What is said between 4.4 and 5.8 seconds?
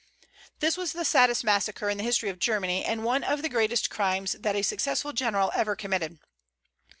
a successful general ever